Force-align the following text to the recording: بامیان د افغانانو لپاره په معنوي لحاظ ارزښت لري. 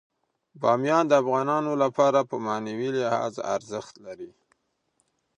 بامیان 0.61 1.03
د 1.07 1.13
افغانانو 1.21 1.71
لپاره 1.83 2.19
په 2.29 2.35
معنوي 2.45 2.89
لحاظ 2.99 3.35
ارزښت 3.55 3.93
لري. 4.05 4.31